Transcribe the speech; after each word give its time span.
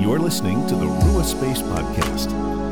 You're 0.00 0.18
listening 0.18 0.66
to 0.68 0.76
the 0.76 0.86
Rua 0.86 1.22
Space 1.22 1.60
Podcast. 1.60 2.69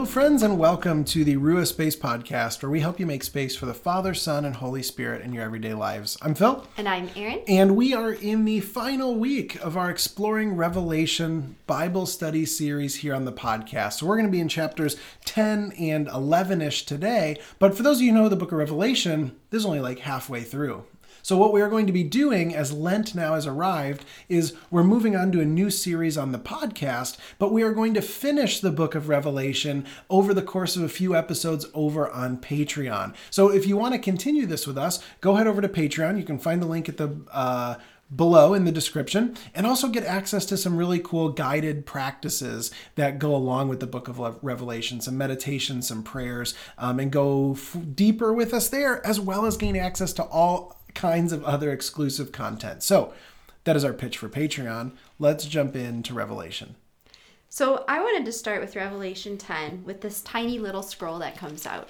Hello, 0.00 0.10
friends, 0.10 0.42
and 0.42 0.58
welcome 0.58 1.04
to 1.04 1.24
the 1.24 1.36
Rua 1.36 1.66
Space 1.66 1.94
Podcast, 1.94 2.62
where 2.62 2.70
we 2.70 2.80
help 2.80 2.98
you 2.98 3.04
make 3.04 3.22
space 3.22 3.54
for 3.54 3.66
the 3.66 3.74
Father, 3.74 4.14
Son, 4.14 4.46
and 4.46 4.56
Holy 4.56 4.82
Spirit 4.82 5.20
in 5.20 5.34
your 5.34 5.44
everyday 5.44 5.74
lives. 5.74 6.16
I'm 6.22 6.34
Phil. 6.34 6.66
And 6.78 6.88
I'm 6.88 7.10
Erin. 7.14 7.42
And 7.46 7.76
we 7.76 7.92
are 7.92 8.14
in 8.14 8.46
the 8.46 8.60
final 8.60 9.16
week 9.16 9.56
of 9.56 9.76
our 9.76 9.90
Exploring 9.90 10.56
Revelation 10.56 11.56
Bible 11.66 12.06
study 12.06 12.46
series 12.46 12.94
here 12.94 13.14
on 13.14 13.26
the 13.26 13.32
podcast. 13.32 13.98
So 13.98 14.06
we're 14.06 14.16
going 14.16 14.24
to 14.24 14.32
be 14.32 14.40
in 14.40 14.48
chapters 14.48 14.96
10 15.26 15.74
and 15.78 16.08
11 16.08 16.62
ish 16.62 16.86
today. 16.86 17.38
But 17.58 17.76
for 17.76 17.82
those 17.82 17.98
of 17.98 18.02
you 18.02 18.12
who 18.14 18.22
know 18.22 18.30
the 18.30 18.36
book 18.36 18.52
of 18.52 18.58
Revelation, 18.58 19.36
this 19.50 19.58
is 19.58 19.66
only 19.66 19.80
like 19.80 19.98
halfway 19.98 20.40
through. 20.44 20.82
So, 21.22 21.36
what 21.36 21.52
we 21.52 21.60
are 21.60 21.68
going 21.68 21.86
to 21.86 21.92
be 21.92 22.04
doing 22.04 22.54
as 22.54 22.72
Lent 22.72 23.14
now 23.14 23.34
has 23.34 23.46
arrived 23.46 24.04
is 24.28 24.54
we're 24.70 24.84
moving 24.84 25.16
on 25.16 25.32
to 25.32 25.40
a 25.40 25.44
new 25.44 25.70
series 25.70 26.16
on 26.16 26.32
the 26.32 26.38
podcast, 26.38 27.16
but 27.38 27.52
we 27.52 27.62
are 27.62 27.72
going 27.72 27.94
to 27.94 28.02
finish 28.02 28.60
the 28.60 28.70
book 28.70 28.94
of 28.94 29.08
Revelation 29.08 29.86
over 30.08 30.34
the 30.34 30.42
course 30.42 30.76
of 30.76 30.82
a 30.82 30.88
few 30.88 31.14
episodes 31.14 31.66
over 31.74 32.10
on 32.10 32.38
Patreon. 32.38 33.14
So, 33.30 33.48
if 33.48 33.66
you 33.66 33.76
want 33.76 33.94
to 33.94 34.00
continue 34.00 34.46
this 34.46 34.66
with 34.66 34.78
us, 34.78 35.02
go 35.20 35.34
head 35.34 35.46
over 35.46 35.60
to 35.60 35.68
Patreon. 35.68 36.18
You 36.18 36.24
can 36.24 36.38
find 36.38 36.62
the 36.62 36.66
link 36.66 36.88
at 36.88 36.96
the 36.96 37.20
uh, 37.32 37.76
below 38.14 38.54
in 38.54 38.64
the 38.64 38.72
description 38.72 39.36
and 39.54 39.66
also 39.66 39.88
get 39.88 40.04
access 40.04 40.44
to 40.46 40.56
some 40.56 40.76
really 40.76 40.98
cool 40.98 41.28
guided 41.28 41.86
practices 41.86 42.72
that 42.96 43.18
go 43.20 43.34
along 43.34 43.68
with 43.68 43.78
the 43.78 43.86
book 43.86 44.08
of 44.08 44.18
revelation 44.42 45.00
some 45.00 45.16
meditation 45.16 45.80
some 45.80 46.02
prayers 46.02 46.54
um, 46.76 46.98
and 46.98 47.12
go 47.12 47.52
f- 47.52 47.76
deeper 47.94 48.32
with 48.32 48.52
us 48.52 48.68
there 48.68 49.04
as 49.06 49.20
well 49.20 49.46
as 49.46 49.56
gain 49.56 49.76
access 49.76 50.12
to 50.12 50.24
all 50.24 50.79
kinds 50.94 51.32
of 51.32 51.44
other 51.44 51.72
exclusive 51.72 52.32
content. 52.32 52.82
So 52.82 53.12
that 53.64 53.76
is 53.76 53.84
our 53.84 53.92
pitch 53.92 54.18
for 54.18 54.28
Patreon. 54.28 54.92
Let's 55.18 55.46
jump 55.46 55.76
into 55.76 56.14
Revelation. 56.14 56.76
So 57.48 57.84
I 57.88 58.00
wanted 58.00 58.24
to 58.26 58.32
start 58.32 58.60
with 58.60 58.76
Revelation 58.76 59.36
10 59.36 59.82
with 59.84 60.00
this 60.00 60.22
tiny 60.22 60.58
little 60.58 60.82
scroll 60.82 61.18
that 61.18 61.36
comes 61.36 61.66
out. 61.66 61.88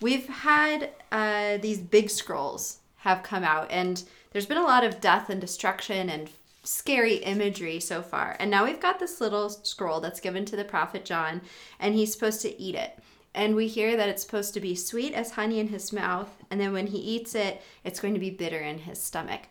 We've 0.00 0.28
had 0.28 0.90
uh, 1.10 1.56
these 1.58 1.80
big 1.80 2.10
scrolls 2.10 2.78
have 2.98 3.24
come 3.24 3.42
out, 3.42 3.70
and 3.70 4.02
there's 4.30 4.46
been 4.46 4.58
a 4.58 4.62
lot 4.62 4.84
of 4.84 5.00
death 5.00 5.30
and 5.30 5.40
destruction 5.40 6.08
and 6.08 6.30
scary 6.62 7.16
imagery 7.16 7.80
so 7.80 8.02
far. 8.02 8.36
And 8.38 8.50
now 8.50 8.64
we've 8.64 8.80
got 8.80 9.00
this 9.00 9.20
little 9.20 9.48
scroll 9.48 10.00
that's 10.00 10.20
given 10.20 10.44
to 10.44 10.56
the 10.56 10.64
prophet 10.64 11.04
John, 11.04 11.40
and 11.80 11.94
he's 11.94 12.12
supposed 12.12 12.40
to 12.42 12.60
eat 12.60 12.74
it. 12.74 12.98
And 13.34 13.54
we 13.54 13.68
hear 13.68 13.96
that 13.96 14.08
it's 14.08 14.22
supposed 14.22 14.54
to 14.54 14.60
be 14.60 14.74
sweet 14.74 15.12
as 15.12 15.32
honey 15.32 15.60
in 15.60 15.68
his 15.68 15.92
mouth, 15.92 16.30
and 16.50 16.60
then 16.60 16.72
when 16.72 16.88
he 16.88 16.98
eats 16.98 17.34
it, 17.34 17.62
it's 17.84 18.00
going 18.00 18.14
to 18.14 18.20
be 18.20 18.30
bitter 18.30 18.58
in 18.58 18.78
his 18.78 19.00
stomach. 19.00 19.42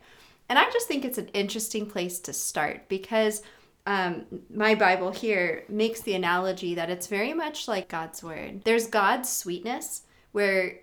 And 0.48 0.58
I 0.58 0.64
just 0.70 0.88
think 0.88 1.04
it's 1.04 1.18
an 1.18 1.28
interesting 1.28 1.86
place 1.86 2.18
to 2.20 2.32
start 2.32 2.88
because 2.88 3.42
um, 3.86 4.26
my 4.52 4.74
Bible 4.74 5.10
here 5.10 5.64
makes 5.68 6.02
the 6.02 6.14
analogy 6.14 6.74
that 6.74 6.90
it's 6.90 7.06
very 7.06 7.32
much 7.32 7.68
like 7.68 7.88
God's 7.88 8.22
Word. 8.22 8.62
There's 8.64 8.86
God's 8.86 9.30
sweetness, 9.30 10.02
where 10.32 10.80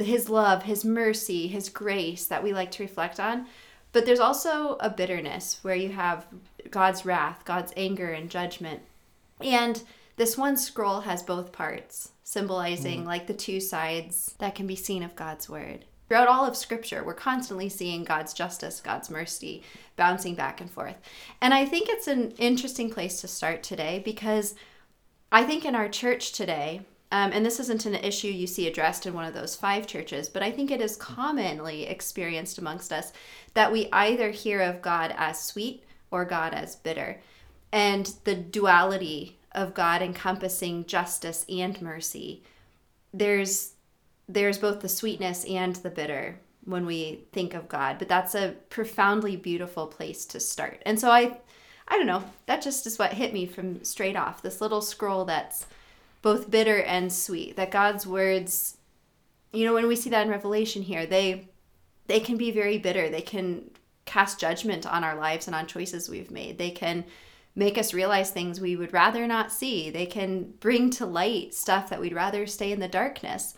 his 0.00 0.28
love, 0.28 0.64
his 0.64 0.84
mercy, 0.84 1.46
his 1.48 1.68
grace 1.68 2.26
that 2.26 2.42
we 2.42 2.52
like 2.52 2.70
to 2.72 2.82
reflect 2.82 3.18
on. 3.20 3.46
But 3.92 4.06
there's 4.06 4.20
also 4.20 4.76
a 4.80 4.90
bitterness 4.90 5.58
where 5.62 5.74
you 5.74 5.90
have 5.90 6.26
God's 6.70 7.04
wrath, 7.04 7.44
God's 7.44 7.72
anger 7.76 8.10
and 8.10 8.30
judgment. 8.30 8.82
And 9.40 9.82
this 10.22 10.38
one 10.38 10.56
scroll 10.56 11.00
has 11.00 11.20
both 11.20 11.50
parts 11.50 12.12
symbolizing 12.22 13.02
mm. 13.02 13.06
like 13.06 13.26
the 13.26 13.34
two 13.34 13.58
sides 13.58 14.36
that 14.38 14.54
can 14.54 14.68
be 14.68 14.76
seen 14.76 15.02
of 15.02 15.16
God's 15.16 15.48
word. 15.48 15.84
Throughout 16.06 16.28
all 16.28 16.46
of 16.46 16.56
scripture, 16.56 17.02
we're 17.02 17.12
constantly 17.12 17.68
seeing 17.68 18.04
God's 18.04 18.32
justice, 18.32 18.80
God's 18.80 19.10
mercy 19.10 19.64
bouncing 19.96 20.36
back 20.36 20.60
and 20.60 20.70
forth. 20.70 20.94
And 21.40 21.52
I 21.52 21.64
think 21.66 21.88
it's 21.88 22.06
an 22.06 22.30
interesting 22.38 22.88
place 22.88 23.20
to 23.20 23.26
start 23.26 23.64
today 23.64 24.00
because 24.04 24.54
I 25.32 25.42
think 25.42 25.64
in 25.64 25.74
our 25.74 25.88
church 25.88 26.30
today, 26.30 26.82
um, 27.10 27.32
and 27.32 27.44
this 27.44 27.58
isn't 27.58 27.84
an 27.84 27.96
issue 27.96 28.28
you 28.28 28.46
see 28.46 28.68
addressed 28.68 29.06
in 29.06 29.14
one 29.14 29.24
of 29.24 29.34
those 29.34 29.56
five 29.56 29.88
churches, 29.88 30.28
but 30.28 30.44
I 30.44 30.52
think 30.52 30.70
it 30.70 30.80
is 30.80 30.94
commonly 30.94 31.86
experienced 31.88 32.58
amongst 32.58 32.92
us 32.92 33.12
that 33.54 33.72
we 33.72 33.88
either 33.90 34.30
hear 34.30 34.60
of 34.60 34.82
God 34.82 35.12
as 35.18 35.42
sweet 35.42 35.82
or 36.12 36.24
God 36.24 36.54
as 36.54 36.76
bitter. 36.76 37.20
And 37.72 38.14
the 38.22 38.36
duality 38.36 39.38
of 39.54 39.74
God 39.74 40.02
encompassing 40.02 40.86
justice 40.86 41.44
and 41.48 41.80
mercy. 41.80 42.42
There's 43.12 43.72
there's 44.28 44.58
both 44.58 44.80
the 44.80 44.88
sweetness 44.88 45.44
and 45.44 45.76
the 45.76 45.90
bitter 45.90 46.38
when 46.64 46.86
we 46.86 47.24
think 47.32 47.54
of 47.54 47.68
God, 47.68 47.98
but 47.98 48.08
that's 48.08 48.34
a 48.34 48.54
profoundly 48.70 49.36
beautiful 49.36 49.86
place 49.86 50.24
to 50.26 50.40
start. 50.40 50.80
And 50.86 50.98
so 50.98 51.10
I 51.10 51.38
I 51.88 51.98
don't 51.98 52.06
know, 52.06 52.24
that 52.46 52.62
just 52.62 52.86
is 52.86 52.98
what 52.98 53.12
hit 53.12 53.32
me 53.32 53.46
from 53.46 53.84
straight 53.84 54.16
off. 54.16 54.42
This 54.42 54.60
little 54.60 54.80
scroll 54.80 55.24
that's 55.24 55.66
both 56.22 56.50
bitter 56.50 56.80
and 56.82 57.12
sweet. 57.12 57.56
That 57.56 57.70
God's 57.70 58.06
words 58.06 58.76
you 59.52 59.66
know, 59.66 59.74
when 59.74 59.86
we 59.86 59.96
see 59.96 60.10
that 60.10 60.24
in 60.24 60.30
Revelation 60.30 60.82
here, 60.82 61.06
they 61.06 61.48
they 62.06 62.20
can 62.20 62.36
be 62.36 62.50
very 62.50 62.78
bitter. 62.78 63.08
They 63.08 63.22
can 63.22 63.70
cast 64.04 64.40
judgment 64.40 64.86
on 64.86 65.04
our 65.04 65.14
lives 65.14 65.46
and 65.46 65.54
on 65.54 65.66
choices 65.66 66.08
we've 66.08 66.30
made. 66.30 66.58
They 66.58 66.70
can 66.70 67.04
make 67.54 67.76
us 67.76 67.94
realize 67.94 68.30
things 68.30 68.60
we 68.60 68.76
would 68.76 68.92
rather 68.92 69.26
not 69.26 69.52
see. 69.52 69.90
They 69.90 70.06
can 70.06 70.54
bring 70.60 70.90
to 70.90 71.06
light 71.06 71.54
stuff 71.54 71.90
that 71.90 72.00
we'd 72.00 72.14
rather 72.14 72.46
stay 72.46 72.72
in 72.72 72.80
the 72.80 72.88
darkness. 72.88 73.54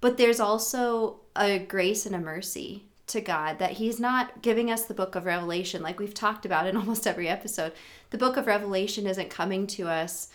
But 0.00 0.16
there's 0.16 0.40
also 0.40 1.20
a 1.36 1.58
grace 1.58 2.06
and 2.06 2.14
a 2.14 2.20
mercy 2.20 2.84
to 3.08 3.20
God 3.20 3.58
that 3.58 3.72
He's 3.72 4.00
not 4.00 4.42
giving 4.42 4.70
us 4.70 4.84
the 4.84 4.94
book 4.94 5.14
of 5.14 5.24
Revelation 5.24 5.82
like 5.82 5.98
we've 5.98 6.14
talked 6.14 6.46
about 6.46 6.66
in 6.66 6.76
almost 6.78 7.06
every 7.06 7.28
episode. 7.28 7.72
The 8.10 8.18
book 8.18 8.36
of 8.36 8.46
Revelation 8.46 9.06
isn't 9.06 9.30
coming 9.30 9.66
to 9.68 9.88
us 9.88 10.28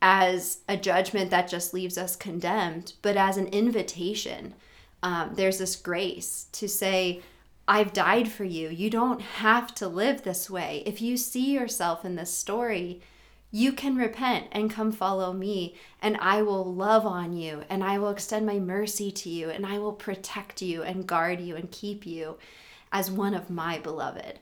as 0.00 0.58
a 0.68 0.76
judgment 0.76 1.30
that 1.30 1.48
just 1.48 1.72
leaves 1.72 1.96
us 1.96 2.16
condemned, 2.16 2.94
but 3.02 3.16
as 3.16 3.36
an 3.36 3.46
invitation. 3.48 4.54
Um, 5.04 5.32
there's 5.34 5.58
this 5.58 5.76
grace 5.76 6.46
to 6.52 6.68
say, 6.68 7.22
I've 7.72 7.94
died 7.94 8.30
for 8.30 8.44
you. 8.44 8.68
You 8.68 8.90
don't 8.90 9.22
have 9.22 9.74
to 9.76 9.88
live 9.88 10.24
this 10.24 10.50
way. 10.50 10.82
If 10.84 11.00
you 11.00 11.16
see 11.16 11.54
yourself 11.54 12.04
in 12.04 12.16
this 12.16 12.30
story, 12.30 13.00
you 13.50 13.72
can 13.72 13.96
repent 13.96 14.48
and 14.52 14.70
come 14.70 14.92
follow 14.92 15.32
me, 15.32 15.74
and 16.02 16.18
I 16.18 16.42
will 16.42 16.70
love 16.70 17.06
on 17.06 17.34
you, 17.34 17.62
and 17.70 17.82
I 17.82 17.98
will 17.98 18.10
extend 18.10 18.44
my 18.44 18.58
mercy 18.58 19.10
to 19.12 19.30
you, 19.30 19.48
and 19.48 19.64
I 19.64 19.78
will 19.78 19.94
protect 19.94 20.60
you 20.60 20.82
and 20.82 21.06
guard 21.06 21.40
you 21.40 21.56
and 21.56 21.70
keep 21.70 22.04
you 22.04 22.36
as 22.92 23.10
one 23.10 23.32
of 23.32 23.48
my 23.48 23.78
beloved. 23.78 24.40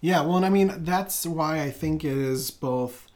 Yeah, 0.00 0.20
well, 0.20 0.36
and 0.36 0.46
I 0.46 0.50
mean, 0.50 0.72
that's 0.84 1.26
why 1.26 1.60
I 1.60 1.72
think 1.72 2.04
it 2.04 2.16
is 2.16 2.52
both 2.52 3.08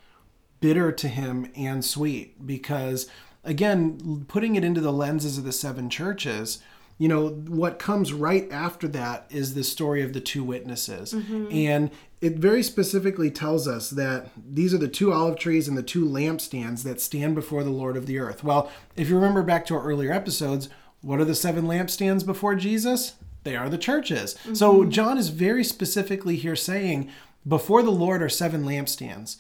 bitter 0.59 0.91
to 0.91 1.07
him 1.07 1.53
and 1.55 1.85
sweet, 1.85 2.45
because 2.45 3.09
again, 3.45 4.25
putting 4.27 4.57
it 4.57 4.65
into 4.65 4.81
the 4.81 4.93
lenses 4.93 5.39
of 5.39 5.45
the 5.45 5.53
seven 5.53 5.89
churches, 5.89 6.59
you 7.01 7.09
know, 7.09 7.31
what 7.31 7.79
comes 7.79 8.13
right 8.13 8.47
after 8.53 8.87
that 8.89 9.25
is 9.31 9.55
the 9.55 9.65
story 9.65 10.03
of 10.03 10.13
the 10.13 10.21
two 10.21 10.45
witnesses. 10.45 11.15
Mm-hmm. 11.15 11.49
And 11.51 11.91
it 12.21 12.35
very 12.35 12.63
specifically 12.63 13.31
tells 13.31 13.67
us 13.67 13.89
that 13.89 14.29
these 14.37 14.75
are 14.75 14.79
the 14.79 14.87
two 14.87 15.11
olive 15.11 15.39
trees 15.39 15.67
and 15.67 15.79
the 15.79 15.83
two 15.83 16.05
lampstands 16.05 16.83
that 16.83 17.01
stand 17.01 17.35
before 17.35 17.65
the 17.65 17.71
Lord 17.71 17.97
of 17.97 18.05
the 18.05 18.19
earth. 18.19 18.45
Well, 18.45 18.71
if 18.97 19.09
you 19.09 19.15
remember 19.15 19.43
back 19.43 19.65
to 19.67 19.77
our 19.77 19.83
earlier 19.83 20.13
episodes, 20.13 20.69
what 21.01 21.21
are 21.21 21.25
the 21.25 21.35
seven 21.35 21.65
lampstands 21.65 22.27
before 22.27 22.55
Jesus? 22.55 23.15
They 23.45 23.57
are 23.57 23.71
the 23.71 23.79
churches. 23.79 24.35
Mm-hmm. 24.35 24.55
So 24.57 24.85
John 24.85 25.17
is 25.17 25.31
very 25.31 25.65
specifically 25.65 26.37
here 26.37 26.55
saying, 26.55 27.11
before 27.49 27.83
the 27.83 27.91
Lord 27.91 28.23
are 28.23 28.29
seven 28.29 28.65
lampstands. 28.65 29.39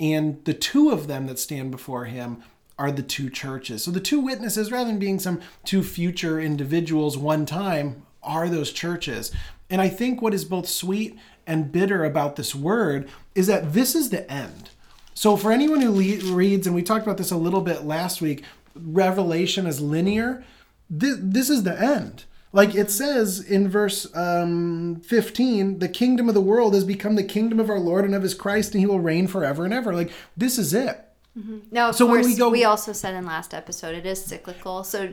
And 0.00 0.42
the 0.46 0.54
two 0.54 0.88
of 0.88 1.08
them 1.08 1.26
that 1.26 1.38
stand 1.38 1.70
before 1.72 2.06
him 2.06 2.42
are 2.82 2.90
the 2.90 3.02
two 3.02 3.30
churches. 3.30 3.84
So 3.84 3.92
the 3.92 4.00
two 4.00 4.18
witnesses, 4.18 4.72
rather 4.72 4.90
than 4.90 4.98
being 4.98 5.20
some 5.20 5.40
two 5.64 5.84
future 5.84 6.40
individuals 6.40 7.16
one 7.16 7.46
time, 7.46 8.02
are 8.24 8.48
those 8.48 8.72
churches. 8.72 9.30
And 9.70 9.80
I 9.80 9.88
think 9.88 10.20
what 10.20 10.34
is 10.34 10.44
both 10.44 10.68
sweet 10.68 11.16
and 11.46 11.70
bitter 11.70 12.04
about 12.04 12.34
this 12.34 12.56
word 12.56 13.08
is 13.36 13.46
that 13.46 13.72
this 13.72 13.94
is 13.94 14.10
the 14.10 14.28
end. 14.28 14.70
So 15.14 15.36
for 15.36 15.52
anyone 15.52 15.80
who 15.80 15.92
le- 15.92 16.34
reads, 16.34 16.66
and 16.66 16.74
we 16.74 16.82
talked 16.82 17.06
about 17.06 17.18
this 17.18 17.30
a 17.30 17.36
little 17.36 17.60
bit 17.60 17.84
last 17.84 18.20
week, 18.20 18.42
Revelation 18.74 19.64
is 19.64 19.80
linear. 19.80 20.42
This, 20.90 21.18
this 21.20 21.50
is 21.50 21.62
the 21.62 21.80
end. 21.80 22.24
Like 22.52 22.74
it 22.74 22.90
says 22.90 23.40
in 23.40 23.68
verse 23.68 24.12
um, 24.16 25.00
15, 25.04 25.78
the 25.78 25.88
kingdom 25.88 26.28
of 26.28 26.34
the 26.34 26.40
world 26.40 26.74
has 26.74 26.82
become 26.84 27.14
the 27.14 27.22
kingdom 27.22 27.60
of 27.60 27.70
our 27.70 27.78
Lord 27.78 28.04
and 28.04 28.14
of 28.16 28.24
his 28.24 28.34
Christ, 28.34 28.72
and 28.72 28.80
he 28.80 28.86
will 28.86 28.98
reign 28.98 29.28
forever 29.28 29.64
and 29.64 29.72
ever. 29.72 29.94
Like 29.94 30.10
this 30.36 30.58
is 30.58 30.74
it. 30.74 31.11
Mm-hmm. 31.38 31.58
Now, 31.70 31.90
of 31.90 31.96
so 31.96 32.06
course, 32.06 32.24
when 32.24 32.32
we 32.32 32.36
go, 32.36 32.50
we 32.50 32.64
also 32.64 32.92
said 32.92 33.14
in 33.14 33.24
last 33.24 33.54
episode 33.54 33.94
it 33.94 34.06
is 34.06 34.22
cyclical. 34.24 34.84
So 34.84 35.12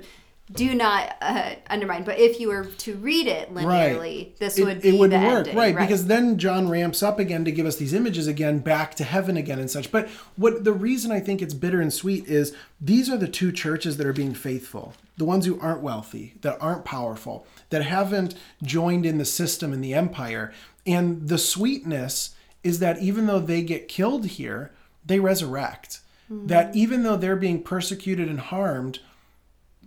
do 0.52 0.74
not 0.74 1.16
uh, 1.22 1.56
undermine. 1.70 2.04
But 2.04 2.18
if 2.18 2.40
you 2.40 2.50
were 2.50 2.66
to 2.66 2.96
read 2.96 3.28
it 3.28 3.54
linearly, 3.54 4.36
this 4.38 4.60
would 4.60 4.78
it, 4.78 4.82
be 4.82 4.90
it 4.90 5.00
would 5.00 5.12
the 5.12 5.18
work 5.18 5.48
ending, 5.48 5.56
right, 5.56 5.78
because 5.78 6.08
then 6.08 6.38
john 6.38 6.68
ramps 6.68 7.04
up 7.04 7.20
again 7.20 7.46
to 7.46 7.52
give 7.52 7.66
us 7.66 7.76
these 7.76 7.94
images 7.94 8.28
again 8.28 8.60
back 8.60 8.96
to 8.96 9.04
heaven 9.04 9.38
again 9.38 9.60
and 9.60 9.70
such 9.70 9.92
but 9.92 10.08
what 10.36 10.64
the 10.64 10.74
reason 10.74 11.12
i 11.12 11.20
think 11.20 11.42
it's 11.42 11.54
bitter 11.54 11.82
and 11.82 11.94
sweet 11.94 12.28
is 12.28 12.56
these 12.82 13.10
are 13.10 13.18
the 13.18 13.28
two 13.28 13.52
churches 13.52 13.98
that 13.98 14.08
are 14.08 14.14
being 14.14 14.34
faithful 14.34 14.94
the 15.18 15.26
ones 15.26 15.46
who 15.46 15.60
aren't 15.60 15.82
wealthy 15.82 16.34
that 16.42 16.58
aren't 16.62 16.86
powerful 16.86 17.46
that 17.70 17.84
haven't 17.84 18.34
joined 18.64 19.06
in 19.06 19.18
the 19.18 19.26
system 19.26 19.72
and 19.72 19.84
the 19.84 19.94
empire 19.94 20.52
and 20.86 21.28
the 21.28 21.38
sweetness 21.38 22.36
is 22.64 22.80
that 22.80 23.00
even 23.00 23.28
though 23.28 23.40
they 23.40 23.62
get 23.62 23.88
killed 23.88 24.26
here 24.26 24.72
they 25.06 25.20
resurrect 25.20 26.00
that 26.30 26.76
even 26.76 27.04
though 27.04 27.18
they're 27.18 27.36
being 27.36 27.64
persecuted 27.64 28.28
and 28.30 28.40
harmed 28.40 29.00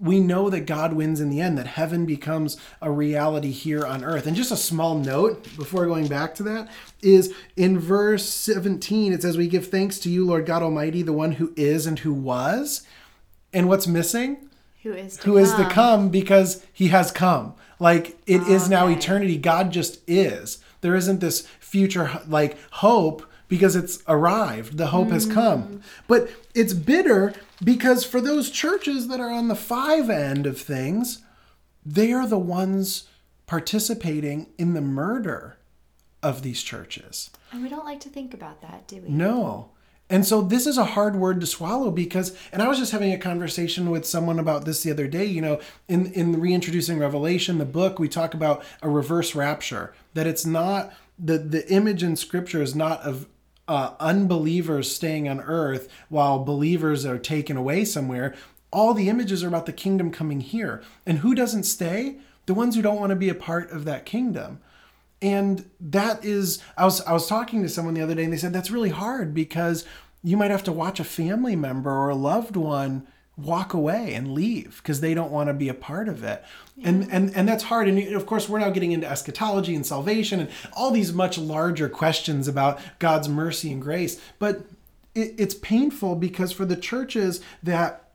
we 0.00 0.18
know 0.18 0.50
that 0.50 0.66
God 0.66 0.94
wins 0.94 1.20
in 1.20 1.30
the 1.30 1.40
end, 1.40 1.56
that 1.58 1.66
heaven 1.68 2.06
becomes 2.06 2.56
a 2.80 2.90
reality 2.90 3.52
here 3.52 3.86
on 3.86 4.02
earth. 4.02 4.26
And 4.26 4.34
just 4.34 4.50
a 4.50 4.56
small 4.56 4.96
note 4.98 5.44
before 5.56 5.86
going 5.86 6.08
back 6.08 6.34
to 6.36 6.42
that 6.44 6.68
is 7.02 7.32
in 7.56 7.78
verse 7.78 8.24
17, 8.28 9.12
it 9.12 9.22
says, 9.22 9.36
We 9.36 9.46
give 9.46 9.68
thanks 9.68 10.00
to 10.00 10.10
you, 10.10 10.26
Lord 10.26 10.44
God 10.44 10.60
Almighty, 10.62 11.02
the 11.02 11.12
one 11.12 11.32
who 11.32 11.52
is 11.56 11.86
and 11.86 12.00
who 12.00 12.12
was. 12.12 12.84
And 13.52 13.68
what's 13.68 13.86
missing? 13.86 14.48
who 14.82 14.92
is 14.92 15.18
to 15.18 15.22
Who 15.24 15.36
is 15.36 15.50
to 15.52 15.62
come. 15.64 15.70
come 15.70 16.08
because 16.08 16.66
he 16.72 16.88
has 16.88 17.12
come. 17.12 17.54
Like 17.78 18.18
it 18.26 18.42
is 18.48 18.68
now 18.68 18.86
Okay. 18.86 18.94
eternity. 18.96 19.36
God 19.36 19.70
just 19.70 20.00
is. 20.08 20.58
There 20.80 20.96
isn't 20.96 21.20
this 21.20 21.46
future 21.60 22.20
like 22.26 22.56
hope 22.72 23.22
because 23.52 23.76
it's 23.76 24.02
arrived. 24.08 24.78
The 24.78 24.86
hope 24.86 25.10
has 25.10 25.26
come. 25.26 25.64
Mm. 25.64 25.82
But 26.08 26.30
it's 26.54 26.72
bitter 26.72 27.34
because 27.62 28.02
for 28.02 28.18
those 28.18 28.48
churches 28.48 29.08
that 29.08 29.20
are 29.20 29.30
on 29.30 29.48
the 29.48 29.54
five 29.54 30.08
end 30.08 30.46
of 30.46 30.58
things, 30.58 31.20
they 31.84 32.14
are 32.14 32.26
the 32.26 32.38
ones 32.38 33.08
participating 33.44 34.46
in 34.56 34.72
the 34.72 34.80
murder 34.80 35.58
of 36.22 36.40
these 36.40 36.62
churches. 36.62 37.28
And 37.50 37.62
we 37.62 37.68
don't 37.68 37.84
like 37.84 38.00
to 38.00 38.08
think 38.08 38.32
about 38.32 38.62
that, 38.62 38.88
do 38.88 39.02
we? 39.02 39.10
No. 39.10 39.72
And 40.08 40.26
so 40.26 40.40
this 40.40 40.66
is 40.66 40.78
a 40.78 40.86
hard 40.86 41.16
word 41.16 41.38
to 41.42 41.46
swallow 41.46 41.90
because 41.90 42.34
and 42.52 42.62
I 42.62 42.68
was 42.68 42.78
just 42.78 42.92
having 42.92 43.12
a 43.12 43.18
conversation 43.18 43.90
with 43.90 44.06
someone 44.06 44.38
about 44.38 44.64
this 44.64 44.82
the 44.82 44.90
other 44.90 45.06
day, 45.06 45.26
you 45.26 45.42
know, 45.42 45.60
in 45.88 46.10
in 46.14 46.40
reintroducing 46.40 46.98
Revelation, 46.98 47.58
the 47.58 47.66
book, 47.66 47.98
we 47.98 48.08
talk 48.08 48.32
about 48.32 48.64
a 48.80 48.88
reverse 48.88 49.34
rapture, 49.34 49.92
that 50.14 50.26
it's 50.26 50.46
not 50.46 50.94
the 51.18 51.36
the 51.36 51.70
image 51.70 52.02
in 52.02 52.16
scripture 52.16 52.62
is 52.62 52.74
not 52.74 53.00
of 53.02 53.26
uh, 53.68 53.94
unbelievers 54.00 54.94
staying 54.94 55.28
on 55.28 55.40
earth 55.40 55.88
while 56.08 56.44
believers 56.44 57.04
are 57.06 57.18
taken 57.18 57.56
away 57.56 57.84
somewhere. 57.84 58.34
All 58.72 58.94
the 58.94 59.08
images 59.08 59.44
are 59.44 59.48
about 59.48 59.66
the 59.66 59.72
kingdom 59.72 60.10
coming 60.10 60.40
here. 60.40 60.82
And 61.06 61.18
who 61.18 61.34
doesn't 61.34 61.64
stay? 61.64 62.16
The 62.46 62.54
ones 62.54 62.74
who 62.74 62.82
don't 62.82 62.98
want 62.98 63.10
to 63.10 63.16
be 63.16 63.28
a 63.28 63.34
part 63.34 63.70
of 63.70 63.84
that 63.84 64.06
kingdom 64.06 64.60
and 65.22 65.70
that 65.80 66.22
is 66.24 66.60
i 66.76 66.84
was 66.84 67.00
i 67.02 67.12
was 67.12 67.28
talking 67.28 67.62
to 67.62 67.68
someone 67.68 67.94
the 67.94 68.02
other 68.02 68.14
day 68.14 68.24
and 68.24 68.32
they 68.32 68.36
said 68.36 68.52
that's 68.52 68.70
really 68.70 68.90
hard 68.90 69.32
because 69.32 69.86
you 70.22 70.36
might 70.36 70.50
have 70.50 70.64
to 70.64 70.72
watch 70.72 71.00
a 71.00 71.04
family 71.04 71.56
member 71.56 71.90
or 71.90 72.10
a 72.10 72.14
loved 72.14 72.56
one 72.56 73.06
walk 73.36 73.72
away 73.72 74.14
and 74.14 74.32
leave 74.32 74.80
because 74.82 75.00
they 75.00 75.14
don't 75.14 75.32
want 75.32 75.48
to 75.48 75.54
be 75.54 75.68
a 75.68 75.74
part 75.74 76.08
of 76.08 76.22
it. 76.22 76.44
And 76.84 77.10
and 77.10 77.34
and 77.34 77.48
that's 77.48 77.64
hard 77.64 77.88
and 77.88 78.14
of 78.14 78.26
course 78.26 78.48
we're 78.48 78.58
now 78.58 78.70
getting 78.70 78.92
into 78.92 79.08
eschatology 79.08 79.74
and 79.74 79.86
salvation 79.86 80.40
and 80.40 80.50
all 80.74 80.90
these 80.90 81.12
much 81.12 81.38
larger 81.38 81.88
questions 81.88 82.46
about 82.46 82.80
god's 82.98 83.28
mercy 83.28 83.72
and 83.72 83.80
grace. 83.80 84.20
But 84.38 84.66
it, 85.14 85.34
it's 85.38 85.54
painful 85.54 86.16
because 86.16 86.52
for 86.52 86.64
the 86.64 86.76
churches 86.76 87.40
that 87.62 88.10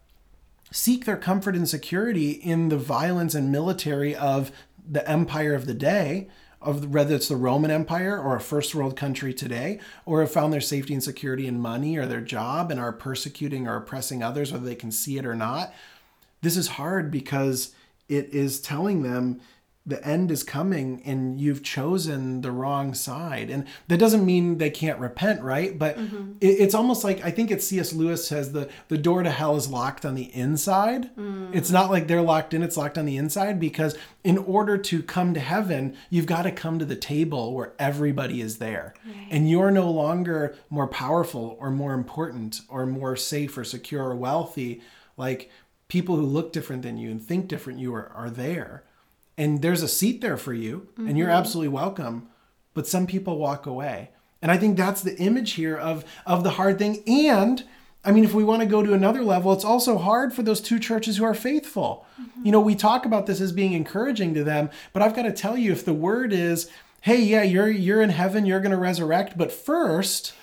seek 0.72 1.06
their 1.06 1.18
comfort 1.18 1.56
and 1.56 1.68
security 1.68 2.32
in 2.32 2.70
the 2.70 2.78
violence 2.78 3.34
and 3.34 3.52
military 3.52 4.16
of 4.16 4.52
the 4.90 5.08
empire 5.10 5.54
of 5.54 5.66
the 5.66 5.74
day 5.74 6.28
of 6.68 6.94
whether 6.94 7.16
it's 7.16 7.30
the 7.30 7.36
roman 7.36 7.72
empire 7.72 8.22
or 8.22 8.36
a 8.36 8.42
first 8.42 8.76
world 8.76 8.98
country 8.98 9.34
today 9.34 9.80
or 10.06 10.20
have 10.20 10.32
found 10.32 10.52
their 10.52 10.60
safety 10.60 10.94
and 10.94 11.02
security 11.02 11.48
in 11.48 11.60
money 11.60 11.96
or 11.96 12.06
their 12.06 12.22
job 12.22 12.70
and 12.70 12.80
are 12.80 12.92
persecuting 12.92 13.68
or 13.68 13.78
oppressing 13.78 14.22
others 14.22 14.52
whether 14.52 14.66
they 14.66 14.76
can 14.76 14.92
see 14.92 15.18
it 15.18 15.26
or 15.26 15.34
not 15.34 15.74
this 16.42 16.58
is 16.58 16.68
hard 16.68 17.10
because 17.10 17.74
it 18.10 18.30
is 18.34 18.60
telling 18.60 19.02
them 19.02 19.40
the 19.88 20.06
end 20.06 20.30
is 20.30 20.44
coming 20.44 21.02
and 21.06 21.40
you've 21.40 21.64
chosen 21.64 22.42
the 22.42 22.52
wrong 22.52 22.94
side. 22.94 23.50
And 23.50 23.66
that 23.88 23.98
doesn't 23.98 24.26
mean 24.26 24.58
they 24.58 24.70
can't 24.70 25.00
repent 25.00 25.42
right? 25.42 25.80
But 25.80 25.98
mm-hmm. 25.98 26.34
it, 26.42 26.48
it's 26.48 26.76
almost 26.76 27.04
like 27.04 27.24
i 27.24 27.32
think 27.32 27.50
it's 27.50 27.68
cs 27.68 27.94
lewis 27.94 28.28
says 28.28 28.52
the, 28.52 28.70
the 28.90 28.98
door 28.98 29.24
to 29.24 29.30
hell 29.30 29.56
is 29.56 29.70
locked 29.70 30.06
on 30.06 30.16
the 30.16 30.36
inside. 30.36 31.16
Mm. 31.16 31.56
It's 31.56 31.72
not 31.72 31.90
like 31.90 32.08
they're 32.08 32.22
locked 32.22 32.54
in 32.54 32.62
it's 32.62 32.76
locked 32.76 32.98
on 32.98 33.06
the 33.06 33.18
inside 33.18 33.60
because 33.60 33.98
in 34.24 34.38
order 34.38 34.78
to 34.78 35.02
come 35.02 35.34
to 35.34 35.40
heaven 35.40 35.96
you've 36.10 36.26
got 36.26 36.44
to 36.44 36.52
come 36.52 36.80
to 36.80 36.86
the 36.86 36.96
table 36.96 37.54
where 37.54 37.74
everybody 37.80 38.42
is 38.42 38.58
there. 38.58 38.94
And 39.30 39.50
you're 39.50 39.72
no 39.72 39.90
longer 39.90 40.56
more 40.70 40.88
powerful 40.88 41.58
or 41.60 41.72
more 41.72 41.94
important 41.94 42.62
or 42.68 42.86
more 42.86 43.16
safe 43.16 43.58
or 43.58 43.64
secure 43.64 44.04
or 44.04 44.16
wealthy. 44.16 44.82
Like 45.16 45.50
people 45.88 46.18
who 46.18 46.26
look 46.26 46.52
different 46.52 46.82
than 46.82 46.98
you 46.98 47.10
and 47.10 47.22
think 47.22 47.48
different 47.48 47.80
you 47.80 47.94
are, 47.96 48.12
are 48.14 48.30
there 48.30 48.84
and 49.38 49.62
there's 49.62 49.84
a 49.84 49.88
seat 49.88 50.22
there 50.22 50.38
for 50.38 50.54
you 50.54 50.88
and 50.98 51.18
you're 51.18 51.28
mm-hmm. 51.28 51.38
absolutely 51.38 51.70
welcome 51.70 52.28
but 52.74 52.88
some 52.88 53.08
people 53.08 53.40
walk 53.40 53.66
away. 53.66 54.12
And 54.42 54.52
i 54.52 54.58
think 54.58 54.78
that's 54.78 55.02
the 55.02 55.18
image 55.18 55.54
here 55.54 55.76
of 55.76 56.06
of 56.26 56.44
the 56.44 56.52
hard 56.52 56.78
thing. 56.78 57.04
And 57.08 57.64
i 58.06 58.12
mean 58.12 58.24
if 58.24 58.34
we 58.34 58.44
want 58.44 58.62
to 58.62 58.68
go 58.68 58.84
to 58.84 58.94
another 58.94 59.24
level 59.24 59.52
it's 59.52 59.66
also 59.66 59.98
hard 59.98 60.34
for 60.34 60.44
those 60.44 60.62
two 60.62 60.80
churches 60.80 61.18
who 61.18 61.26
are 61.26 61.34
faithful. 61.34 62.06
Mm-hmm. 62.22 62.46
You 62.46 62.52
know 62.52 62.62
we 62.62 62.76
talk 62.76 63.06
about 63.06 63.26
this 63.26 63.42
as 63.42 63.52
being 63.52 63.74
encouraging 63.74 64.34
to 64.36 64.44
them 64.44 64.70
but 64.94 65.02
i've 65.02 65.16
got 65.16 65.24
to 65.24 65.34
tell 65.34 65.58
you 65.58 65.72
if 65.72 65.86
the 65.86 65.94
word 65.94 66.32
is 66.34 66.70
hey 67.02 67.22
yeah 67.22 67.44
you're 67.44 67.70
you're 67.70 68.02
in 68.02 68.10
heaven 68.10 68.46
you're 68.46 68.60
going 68.60 68.72
to 68.72 68.78
resurrect 68.78 69.38
but 69.38 69.52
first 69.52 70.34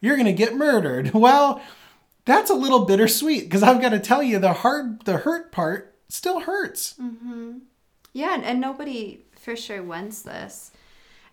you're 0.00 0.16
going 0.16 0.26
to 0.26 0.32
get 0.32 0.54
murdered 0.56 1.12
well 1.14 1.60
that's 2.24 2.50
a 2.50 2.54
little 2.54 2.84
bittersweet 2.84 3.44
because 3.44 3.62
i've 3.62 3.80
got 3.80 3.90
to 3.90 3.98
tell 3.98 4.22
you 4.22 4.38
the 4.38 4.52
hard 4.52 5.04
the 5.04 5.18
hurt 5.18 5.52
part 5.52 5.94
still 6.08 6.40
hurts 6.40 6.94
mm-hmm. 6.94 7.58
Yeah, 8.12 8.40
and, 8.42 8.60
nobody 8.60 9.24
for 9.38 9.56
sure 9.56 9.82
wants 9.82 10.22
this. 10.22 10.70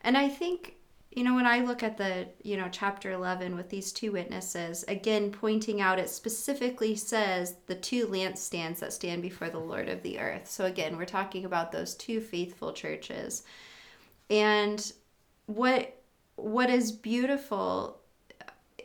And 0.02 0.18
I 0.18 0.30
think, 0.30 0.76
you 1.12 1.24
know, 1.24 1.36
when 1.36 1.46
I 1.46 1.60
look 1.60 1.84
at 1.84 1.98
the, 1.98 2.28
you 2.42 2.56
know, 2.56 2.70
chapter 2.72 3.12
11 3.12 3.56
with 3.56 3.70
these 3.70 3.92
two 3.92 4.14
witnesses, 4.14 4.84
again, 4.88 5.32
pointing 5.32 5.82
out 5.82 6.00
it 6.00 6.10
specifically 6.10 6.96
says 6.96 7.56
the 7.68 7.76
two 7.76 8.08
lampstands 8.08 8.80
that 8.80 8.94
stand 8.94 9.22
before 9.22 9.50
the 9.50 9.60
Lord 9.60 9.90
of 9.90 10.04
the 10.04 10.20
earth. 10.20 10.50
So 10.50 10.66
again, 10.66 10.98
we're 10.98 11.06
talking 11.06 11.44
about 11.44 11.72
those 11.72 11.96
two 11.96 12.22
faithful 12.22 12.72
churches. 12.72 13.44
And 14.30 14.92
what 15.48 15.96
what 16.36 16.70
is 16.70 16.92
beautiful 16.92 17.98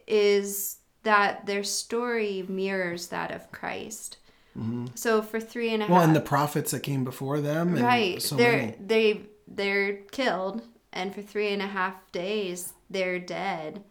is 0.06 0.78
that 1.04 1.46
their 1.46 1.62
story 1.62 2.44
mirrors 2.48 3.08
that 3.08 3.30
of 3.30 3.52
Christ. 3.52 4.18
Mm-hmm. 4.58 4.86
So 4.94 5.20
for 5.22 5.40
three 5.40 5.72
and 5.74 5.82
a 5.82 5.86
half 5.86 5.92
Well, 5.92 6.02
and 6.02 6.14
the 6.14 6.20
prophets 6.20 6.70
that 6.70 6.80
came 6.80 7.04
before 7.04 7.40
them, 7.40 7.74
and 7.74 7.84
right 7.84 8.22
So 8.22 8.36
they're 8.36 8.56
many. 8.56 8.76
they 8.80 9.20
they're 9.48 9.94
killed 10.12 10.62
and 10.92 11.14
for 11.14 11.22
three 11.22 11.52
and 11.52 11.60
a 11.60 11.66
half 11.66 11.94
days 12.12 12.72
they're 12.88 13.18
dead 13.18 13.82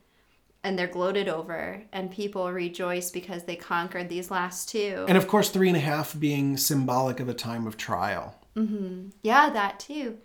and 0.63 0.79
they're 0.79 0.87
gloated 0.87 1.27
over 1.27 1.83
and 1.91 2.09
people 2.09 2.49
rejoice 2.51 3.11
because 3.11 3.43
they 3.43 3.57
conquered 3.57 4.07
these 4.07 4.31
last 4.31 4.69
two 4.69 5.05
And 5.09 5.17
of 5.17 5.27
course, 5.27 5.49
three 5.49 5.67
and 5.67 5.75
a 5.77 5.81
half 5.81 6.17
being 6.17 6.55
symbolic 6.55 7.19
of 7.19 7.27
a 7.27 7.33
time 7.33 7.67
of 7.67 7.75
trial. 7.77 8.35
Mm-hmm. 8.55 9.09
yeah 9.23 9.49
that 9.49 9.79
too 9.79 10.17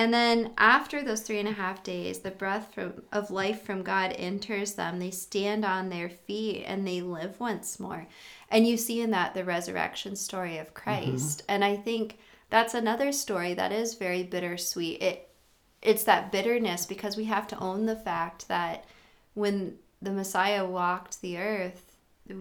and 0.00 0.14
then 0.14 0.52
after 0.56 1.02
those 1.02 1.20
three 1.20 1.38
and 1.38 1.48
a 1.48 1.52
half 1.52 1.82
days 1.82 2.20
the 2.20 2.30
breath 2.30 2.72
from, 2.74 3.02
of 3.12 3.30
life 3.30 3.62
from 3.62 3.82
god 3.82 4.14
enters 4.16 4.74
them. 4.74 4.98
They 4.98 5.10
stand 5.10 5.64
on 5.64 5.88
their 5.88 6.08
feet 6.08 6.64
and 6.66 6.86
they 6.86 7.02
live 7.02 7.38
once 7.38 7.78
more. 7.78 8.06
And 8.50 8.66
you 8.66 8.76
see 8.76 9.00
in 9.00 9.10
that 9.10 9.34
the 9.34 9.44
resurrection 9.44 10.16
story 10.16 10.58
of 10.58 10.68
mm-hmm. 10.68 10.90
christ. 10.90 11.42
And 11.48 11.64
i 11.64 11.76
think 11.76 12.18
that's 12.48 12.74
another 12.74 13.12
story 13.12 13.54
that 13.54 13.72
is 13.72 13.94
very 13.94 14.22
bittersweet. 14.22 15.02
It 15.02 15.28
it's 15.82 16.04
that 16.04 16.32
bitterness 16.32 16.86
because 16.86 17.16
we 17.16 17.24
have 17.24 17.46
to 17.48 17.58
own 17.58 17.86
the 17.86 17.96
fact 17.96 18.48
that 18.48 18.84
when 19.34 19.76
the 20.02 20.10
Messiah 20.10 20.66
walked 20.66 21.20
the 21.20 21.38
earth, 21.38 21.96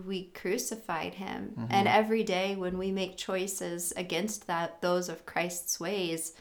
we 0.05 0.25
crucified 0.33 1.15
him. 1.15 1.53
Mm-hmm. 1.57 1.71
And 1.71 1.87
every 1.87 2.23
day 2.23 2.55
when 2.55 2.77
we 2.77 2.91
make 2.91 3.17
choices 3.17 3.93
against 3.95 4.47
that 4.47 4.81
those 4.81 5.09
of 5.09 5.25
Christ's 5.25 5.79
ways, 5.79 6.33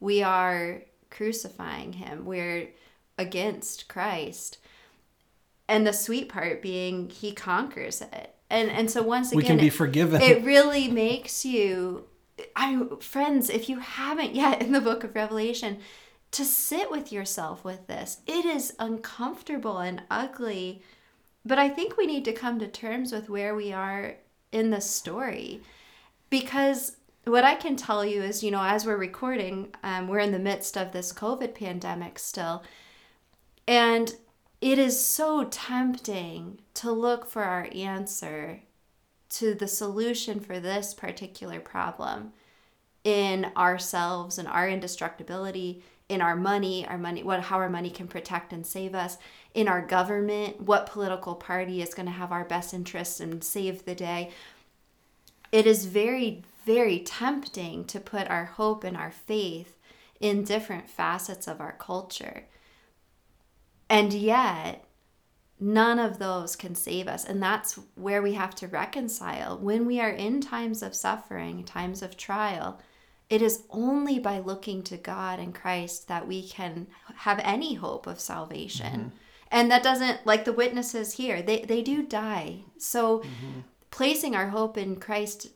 we 0.00 0.22
are 0.22 0.82
crucifying 1.10 1.94
him. 1.94 2.24
We're 2.24 2.68
against 3.18 3.88
Christ. 3.88 4.58
And 5.68 5.86
the 5.86 5.92
sweet 5.92 6.28
part 6.28 6.60
being 6.60 7.08
he 7.08 7.32
conquers 7.32 8.00
it. 8.02 8.34
And 8.50 8.70
and 8.70 8.90
so 8.90 9.02
once 9.02 9.28
again 9.28 9.36
We 9.38 9.44
can 9.44 9.56
be 9.58 9.68
it- 9.68 9.72
forgiven. 9.72 10.20
it 10.20 10.44
really 10.44 10.88
makes 10.88 11.44
you 11.44 12.04
I 12.56 12.82
friends, 13.00 13.48
if 13.48 13.68
you 13.68 13.78
haven't 13.78 14.34
yet 14.34 14.60
in 14.60 14.72
the 14.72 14.80
book 14.80 15.04
of 15.04 15.14
Revelation, 15.14 15.78
to 16.32 16.44
sit 16.44 16.90
with 16.90 17.12
yourself 17.12 17.64
with 17.64 17.86
this. 17.86 18.18
It 18.26 18.44
is 18.44 18.74
uncomfortable 18.80 19.78
and 19.78 20.02
ugly, 20.10 20.82
but 21.44 21.58
I 21.60 21.68
think 21.68 21.96
we 21.96 22.06
need 22.06 22.24
to 22.24 22.32
come 22.32 22.58
to 22.58 22.66
terms 22.66 23.12
with 23.12 23.30
where 23.30 23.54
we 23.54 23.72
are 23.72 24.16
in 24.50 24.70
the 24.70 24.80
story 24.80 25.60
because 26.30 26.96
what 27.24 27.44
I 27.44 27.54
can 27.54 27.76
tell 27.76 28.04
you 28.04 28.22
is, 28.22 28.42
you 28.42 28.50
know, 28.50 28.62
as 28.62 28.84
we're 28.84 28.96
recording, 28.96 29.74
um, 29.82 30.08
we're 30.08 30.18
in 30.18 30.32
the 30.32 30.38
midst 30.38 30.76
of 30.76 30.92
this 30.92 31.12
COVID 31.12 31.54
pandemic 31.54 32.18
still. 32.18 32.62
And 33.66 34.14
it 34.60 34.78
is 34.78 35.04
so 35.04 35.44
tempting 35.44 36.60
to 36.74 36.92
look 36.92 37.26
for 37.26 37.42
our 37.42 37.68
answer 37.74 38.60
to 39.30 39.54
the 39.54 39.68
solution 39.68 40.40
for 40.40 40.60
this 40.60 40.94
particular 40.94 41.60
problem 41.60 42.32
in 43.04 43.50
ourselves 43.56 44.38
and 44.38 44.48
our 44.48 44.68
indestructibility 44.68 45.82
in 46.08 46.20
our 46.20 46.36
money 46.36 46.86
our 46.86 46.98
money 46.98 47.22
what 47.22 47.40
how 47.40 47.56
our 47.56 47.68
money 47.68 47.90
can 47.90 48.06
protect 48.06 48.52
and 48.52 48.66
save 48.66 48.94
us 48.94 49.18
in 49.54 49.68
our 49.68 49.82
government 49.82 50.60
what 50.60 50.86
political 50.86 51.34
party 51.34 51.82
is 51.82 51.94
going 51.94 52.06
to 52.06 52.12
have 52.12 52.32
our 52.32 52.44
best 52.44 52.72
interests 52.72 53.20
and 53.20 53.42
save 53.42 53.84
the 53.84 53.94
day 53.94 54.30
it 55.52 55.66
is 55.66 55.86
very 55.86 56.42
very 56.64 56.98
tempting 57.00 57.84
to 57.84 58.00
put 58.00 58.28
our 58.28 58.44
hope 58.44 58.84
and 58.84 58.96
our 58.96 59.10
faith 59.10 59.76
in 60.20 60.44
different 60.44 60.88
facets 60.88 61.46
of 61.46 61.60
our 61.60 61.72
culture 61.72 62.44
and 63.90 64.12
yet 64.12 64.84
none 65.60 65.98
of 65.98 66.18
those 66.18 66.56
can 66.56 66.74
save 66.74 67.06
us 67.06 67.24
and 67.24 67.42
that's 67.42 67.78
where 67.94 68.22
we 68.22 68.34
have 68.34 68.54
to 68.54 68.66
reconcile 68.68 69.58
when 69.58 69.86
we 69.86 70.00
are 70.00 70.10
in 70.10 70.40
times 70.40 70.82
of 70.82 70.94
suffering 70.94 71.64
times 71.64 72.02
of 72.02 72.16
trial 72.16 72.80
it 73.30 73.42
is 73.42 73.64
only 73.70 74.18
by 74.18 74.38
looking 74.38 74.82
to 74.84 74.96
God 74.96 75.38
and 75.38 75.54
Christ 75.54 76.08
that 76.08 76.28
we 76.28 76.46
can 76.46 76.86
have 77.16 77.40
any 77.42 77.74
hope 77.74 78.06
of 78.06 78.20
salvation. 78.20 78.86
Mm-hmm. 78.86 79.08
And 79.50 79.70
that 79.70 79.82
doesn't, 79.82 80.26
like 80.26 80.44
the 80.44 80.52
witnesses 80.52 81.14
here, 81.14 81.40
they, 81.42 81.60
they 81.60 81.82
do 81.82 82.02
die. 82.02 82.64
So 82.76 83.20
mm-hmm. 83.20 83.60
placing 83.90 84.34
our 84.34 84.48
hope 84.48 84.76
in 84.76 84.96
Christ 84.96 85.48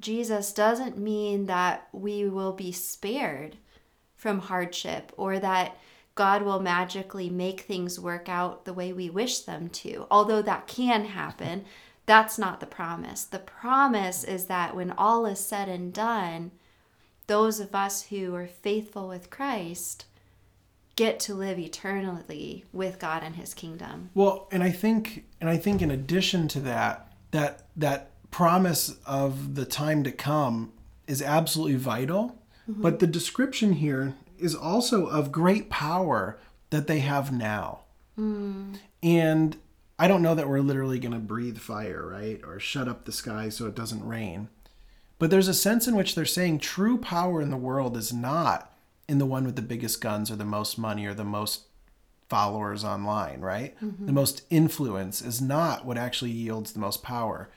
Jesus 0.00 0.52
doesn't 0.52 0.98
mean 0.98 1.46
that 1.46 1.88
we 1.92 2.28
will 2.28 2.52
be 2.52 2.72
spared 2.72 3.56
from 4.16 4.40
hardship 4.40 5.12
or 5.16 5.38
that 5.38 5.76
God 6.14 6.42
will 6.42 6.60
magically 6.60 7.30
make 7.30 7.60
things 7.60 8.00
work 8.00 8.28
out 8.28 8.64
the 8.64 8.74
way 8.74 8.92
we 8.92 9.08
wish 9.08 9.40
them 9.40 9.68
to. 9.70 10.06
Although 10.10 10.42
that 10.42 10.66
can 10.66 11.04
happen, 11.04 11.64
that's 12.06 12.38
not 12.38 12.60
the 12.60 12.66
promise. 12.66 13.24
The 13.24 13.38
promise 13.38 14.24
is 14.24 14.46
that 14.46 14.74
when 14.74 14.90
all 14.92 15.26
is 15.26 15.38
said 15.38 15.68
and 15.68 15.92
done, 15.92 16.50
those 17.26 17.60
of 17.60 17.74
us 17.74 18.02
who 18.04 18.34
are 18.34 18.46
faithful 18.46 19.08
with 19.08 19.30
Christ 19.30 20.06
get 20.96 21.20
to 21.20 21.34
live 21.34 21.58
eternally 21.58 22.64
with 22.72 22.98
God 22.98 23.22
and 23.22 23.36
his 23.36 23.54
kingdom. 23.54 24.10
Well, 24.12 24.48
and 24.50 24.62
I 24.62 24.70
think 24.70 25.24
and 25.40 25.48
I 25.48 25.56
think 25.56 25.80
in 25.80 25.90
addition 25.90 26.48
to 26.48 26.60
that, 26.60 27.12
that 27.30 27.68
that 27.76 28.09
promise 28.30 28.96
of 29.06 29.54
the 29.54 29.64
time 29.64 30.04
to 30.04 30.12
come 30.12 30.72
is 31.06 31.22
absolutely 31.22 31.76
vital. 31.76 32.38
Mm-hmm. 32.70 32.82
But 32.82 32.98
the 32.98 33.06
description 33.06 33.74
here 33.74 34.14
is 34.38 34.54
also 34.54 35.06
of 35.06 35.32
great 35.32 35.70
power 35.70 36.38
that 36.70 36.86
they 36.86 37.00
have 37.00 37.32
now. 37.32 37.80
Mm. 38.18 38.78
And 39.02 39.56
I 39.98 40.08
don't 40.08 40.22
know 40.22 40.34
that 40.34 40.48
we're 40.48 40.60
literally 40.60 40.98
going 40.98 41.12
to 41.12 41.18
breathe 41.18 41.58
fire, 41.58 42.06
right? 42.06 42.40
Or 42.44 42.58
shut 42.58 42.88
up 42.88 43.04
the 43.04 43.12
sky 43.12 43.48
so 43.48 43.66
it 43.66 43.74
doesn't 43.74 44.06
rain. 44.06 44.48
But 45.18 45.30
there's 45.30 45.48
a 45.48 45.54
sense 45.54 45.86
in 45.86 45.94
which 45.94 46.14
they're 46.14 46.24
saying 46.24 46.60
true 46.60 46.96
power 46.96 47.42
in 47.42 47.50
the 47.50 47.56
world 47.56 47.96
is 47.96 48.12
not 48.12 48.72
in 49.08 49.18
the 49.18 49.26
one 49.26 49.44
with 49.44 49.56
the 49.56 49.62
biggest 49.62 50.00
guns 50.00 50.30
or 50.30 50.36
the 50.36 50.44
most 50.44 50.78
money 50.78 51.04
or 51.04 51.12
the 51.12 51.24
most 51.24 51.64
followers 52.28 52.84
online, 52.84 53.40
right? 53.40 53.78
Mm-hmm. 53.80 54.06
The 54.06 54.12
most 54.12 54.44
influence 54.48 55.20
is 55.20 55.42
not 55.42 55.84
what 55.84 55.98
actually 55.98 56.30
yields 56.30 56.72
the 56.72 56.78
most 56.78 57.02
power. 57.02 57.50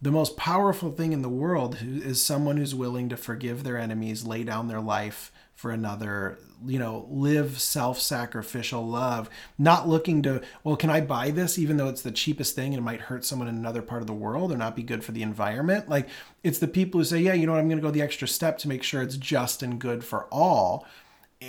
The 0.00 0.12
most 0.12 0.36
powerful 0.36 0.90
thing 0.90 1.12
in 1.12 1.22
the 1.22 1.28
world 1.28 1.78
is 1.82 2.22
someone 2.22 2.58
who's 2.58 2.74
willing 2.74 3.08
to 3.08 3.16
forgive 3.16 3.64
their 3.64 3.78
enemies, 3.78 4.26
lay 4.26 4.44
down 4.44 4.68
their 4.68 4.80
life 4.80 5.32
for 5.54 5.70
another, 5.70 6.38
you 6.66 6.78
know, 6.78 7.06
live 7.10 7.58
self 7.58 7.98
sacrificial 7.98 8.86
love, 8.86 9.30
not 9.58 9.88
looking 9.88 10.20
to, 10.22 10.42
well, 10.62 10.76
can 10.76 10.90
I 10.90 11.00
buy 11.00 11.30
this 11.30 11.58
even 11.58 11.78
though 11.78 11.88
it's 11.88 12.02
the 12.02 12.12
cheapest 12.12 12.54
thing 12.54 12.74
and 12.74 12.80
it 12.80 12.84
might 12.84 13.00
hurt 13.00 13.24
someone 13.24 13.48
in 13.48 13.56
another 13.56 13.80
part 13.80 14.02
of 14.02 14.06
the 14.06 14.12
world 14.12 14.52
or 14.52 14.58
not 14.58 14.76
be 14.76 14.82
good 14.82 15.02
for 15.02 15.12
the 15.12 15.22
environment? 15.22 15.88
Like, 15.88 16.10
it's 16.44 16.58
the 16.58 16.68
people 16.68 17.00
who 17.00 17.04
say, 17.04 17.20
yeah, 17.20 17.32
you 17.32 17.46
know 17.46 17.52
what, 17.52 17.58
I'm 17.58 17.68
going 17.68 17.80
to 17.80 17.86
go 17.86 17.90
the 17.90 18.02
extra 18.02 18.28
step 18.28 18.58
to 18.58 18.68
make 18.68 18.82
sure 18.82 19.00
it's 19.00 19.16
just 19.16 19.62
and 19.62 19.80
good 19.80 20.04
for 20.04 20.24
all. 20.30 20.86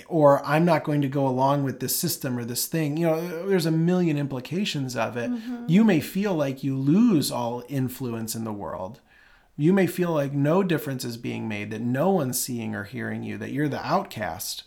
Or 0.08 0.46
I'm 0.46 0.66
not 0.66 0.84
going 0.84 1.02
to 1.02 1.08
go 1.08 1.28
along 1.28 1.64
with 1.64 1.80
this 1.80 1.96
system 1.96 2.38
or 2.38 2.44
this 2.44 2.68
thing. 2.68 2.98
You 2.98 3.08
know, 3.08 3.48
there's 3.48 3.66
a 3.66 3.72
million 3.72 4.18
implications 4.18 4.96
of 4.96 5.16
it. 5.16 5.32
Mm-hmm. 5.32 5.66
You 5.68 5.84
may 5.84 6.02
feel 6.02 6.34
like 6.34 6.64
you 6.64 6.78
lose 6.78 7.32
all 7.32 7.64
influence 7.70 8.36
in 8.36 8.44
the 8.44 8.52
world 8.52 9.00
you 9.58 9.74
may 9.74 9.88
feel 9.88 10.12
like 10.12 10.34
no 10.34 10.62
difference 10.62 11.04
is 11.04 11.18
being 11.18 11.48
made, 11.48 11.72
that 11.72 11.82
no 11.82 12.12
one's 12.12 12.40
seeing 12.40 12.76
or 12.76 12.84
hearing 12.84 13.24
you, 13.24 13.38
that 13.40 13.52
you're 13.52 13.68
the 13.68 13.86
outcast. 13.86 14.64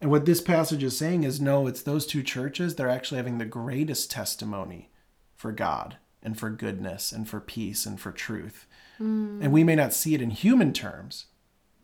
And 0.00 0.10
what 0.10 0.24
this 0.24 0.40
passage 0.40 0.82
is 0.82 0.96
saying 0.96 1.22
is 1.22 1.40
no, 1.40 1.66
it's 1.66 1.82
those 1.82 2.06
two 2.06 2.22
churches, 2.22 2.74
they're 2.74 2.88
actually 2.88 3.18
having 3.18 3.36
the 3.36 3.44
greatest 3.44 4.10
testimony 4.10 4.90
for 5.36 5.52
God 5.52 5.98
and 6.22 6.38
for 6.38 6.48
goodness 6.48 7.12
and 7.12 7.28
for 7.28 7.40
peace 7.40 7.84
and 7.84 8.00
for 8.00 8.10
truth. 8.10 8.66
Mm. 8.98 9.42
And 9.42 9.52
we 9.52 9.64
may 9.64 9.76
not 9.76 9.92
see 9.92 10.14
it 10.14 10.22
in 10.22 10.30
human 10.30 10.72
terms, 10.72 11.26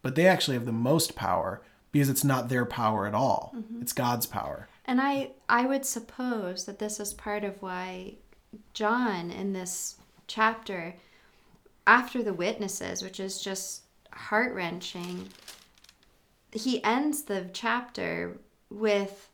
but 0.01 0.15
they 0.15 0.27
actually 0.27 0.57
have 0.57 0.67
the 0.67 0.73
most 0.73 1.15
power 1.15 1.61
because 1.93 2.09
it's 2.09 2.25
not 2.25 2.49
their 2.49 2.65
power 2.65 3.07
at 3.07 3.15
all. 3.15 3.53
Mm-hmm. 3.57 3.83
It's 3.83 3.93
God's 3.93 4.27
power. 4.27 4.69
And 4.85 5.01
I 5.01 5.33
I 5.49 5.67
would 5.67 5.85
suppose 5.85 6.65
that 6.67 6.79
this 6.79 7.01
is 7.01 7.15
part 7.15 7.45
of 7.45 7.61
why 7.63 8.15
John 8.73 9.31
in 9.31 9.53
this 9.53 9.97
chapter 10.27 10.95
after 11.87 12.23
the 12.23 12.35
witnesses, 12.35 13.03
which 13.03 13.19
is 13.19 13.41
just 13.41 13.83
heart 14.13 14.55
wrenching, 14.55 15.29
he 16.53 16.85
ends 16.85 17.23
the 17.23 17.49
chapter 17.53 18.39
with 18.71 19.31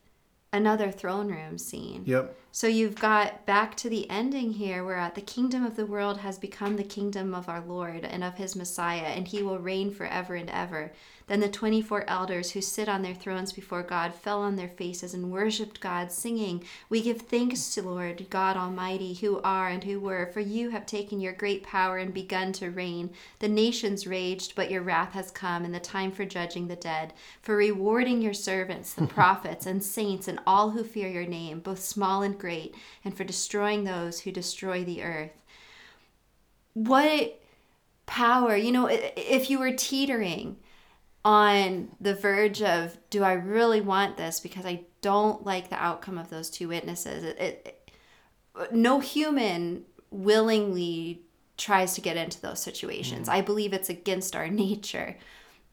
another 0.53 0.91
throne 0.91 1.27
room 1.27 1.57
scene. 1.57 2.03
Yep. 2.05 2.35
So 2.55 2.67
you've 2.67 2.95
got 2.95 3.45
back 3.45 3.75
to 3.75 3.89
the 3.89 4.09
ending 4.09 4.53
here 4.53 4.85
where 4.85 4.95
at 4.95 5.15
the 5.15 5.19
kingdom 5.19 5.65
of 5.65 5.75
the 5.75 5.85
world 5.85 6.19
has 6.19 6.37
become 6.37 6.77
the 6.77 6.85
kingdom 6.85 7.35
of 7.35 7.49
our 7.49 7.59
Lord 7.59 8.05
and 8.05 8.23
of 8.23 8.35
his 8.35 8.55
Messiah, 8.55 9.07
and 9.07 9.27
he 9.27 9.43
will 9.43 9.59
reign 9.59 9.91
forever 9.91 10.35
and 10.35 10.49
ever. 10.49 10.93
Then 11.27 11.39
the 11.39 11.49
24 11.49 12.07
elders 12.07 12.51
who 12.51 12.61
sit 12.61 12.87
on 12.87 13.01
their 13.01 13.15
thrones 13.15 13.51
before 13.51 13.81
God 13.81 14.13
fell 14.13 14.41
on 14.41 14.55
their 14.55 14.69
faces 14.69 15.13
and 15.13 15.31
worshiped 15.31 15.81
God, 15.81 16.11
singing, 16.11 16.63
We 16.87 17.01
give 17.01 17.23
thanks 17.23 17.73
to 17.73 17.81
Lord 17.81 18.27
God 18.29 18.55
Almighty, 18.55 19.15
who 19.15 19.41
are 19.41 19.67
and 19.67 19.83
who 19.83 19.99
were, 19.99 20.27
for 20.27 20.39
you 20.39 20.69
have 20.69 20.85
taken 20.85 21.19
your 21.19 21.33
great 21.33 21.63
power 21.63 21.97
and 21.97 22.13
begun 22.13 22.53
to 22.53 22.69
reign. 22.69 23.09
The 23.39 23.49
nations 23.49 24.05
raged, 24.05 24.53
but 24.55 24.69
your 24.69 24.83
wrath 24.83 25.13
has 25.13 25.31
come, 25.31 25.65
and 25.65 25.73
the 25.73 25.79
time 25.79 26.11
for 26.11 26.25
judging 26.25 26.67
the 26.67 26.75
dead, 26.75 27.11
for 27.41 27.57
rewarding 27.57 28.21
your 28.21 28.35
servants, 28.35 28.93
the 28.93 29.07
prophets 29.07 29.65
and 29.65 29.83
saints, 29.83 30.27
and 30.27 30.39
all 30.45 30.69
who 30.69 30.83
fear 30.83 31.09
your 31.09 31.25
name, 31.25 31.59
both 31.59 31.79
small 31.79 32.21
and 32.21 32.37
great, 32.37 32.44
and 33.03 33.15
for 33.15 33.23
destroying 33.23 33.83
those 33.83 34.21
who 34.21 34.31
destroy 34.31 34.83
the 34.83 35.03
earth. 35.03 35.31
What 36.73 37.39
power, 38.05 38.55
you 38.55 38.71
know, 38.71 38.87
if 38.87 39.49
you 39.49 39.59
were 39.59 39.71
teetering, 39.71 40.57
on 41.25 41.89
the 41.99 42.13
verge 42.13 42.61
of 42.61 42.97
do 43.09 43.23
I 43.23 43.33
really 43.33 43.81
want 43.81 44.15
this 44.15 44.39
because 44.39 44.63
I 44.63 44.81
don't 45.01 45.43
like 45.43 45.69
the 45.69 45.83
outcome 45.83 46.19
of 46.19 46.29
those 46.29 46.51
two 46.51 46.67
witnesses. 46.67 47.23
It, 47.23 47.39
it, 47.39 47.91
no 48.71 48.99
human 48.99 49.85
willingly 50.11 51.23
tries 51.57 51.95
to 51.95 52.01
get 52.01 52.15
into 52.15 52.39
those 52.39 52.61
situations. 52.61 53.27
Mm. 53.27 53.33
I 53.33 53.41
believe 53.41 53.73
it's 53.73 53.89
against 53.89 54.35
our 54.35 54.47
nature. 54.47 55.17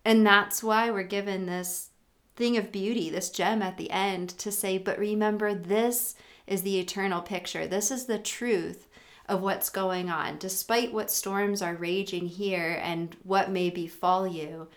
And 0.06 0.26
that's 0.26 0.62
why 0.62 0.90
we're 0.90 1.02
given 1.02 1.44
this 1.44 1.90
thing 2.34 2.56
of 2.56 2.72
beauty, 2.72 3.10
this 3.10 3.28
gem 3.28 3.60
at 3.60 3.76
the 3.76 3.90
end 3.90 4.30
to 4.30 4.50
say, 4.50 4.78
but 4.78 4.98
remember, 4.98 5.54
this 5.54 6.14
is 6.46 6.62
the 6.62 6.78
eternal 6.78 7.22
picture. 7.22 7.66
This 7.66 7.90
is 7.90 8.06
the 8.06 8.18
truth 8.18 8.88
of 9.28 9.40
what's 9.40 9.70
going 9.70 10.10
on. 10.10 10.38
Despite 10.38 10.92
what 10.92 11.10
storms 11.10 11.62
are 11.62 11.74
raging 11.74 12.26
here 12.26 12.78
and 12.82 13.16
what 13.22 13.50
may 13.50 13.70
befall 13.70 14.26
you, 14.26 14.68